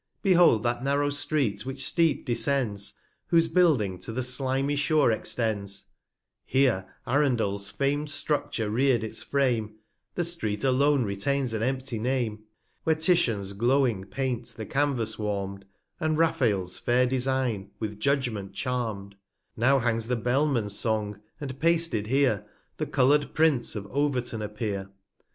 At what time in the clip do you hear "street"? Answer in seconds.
1.11-1.63, 10.23-10.63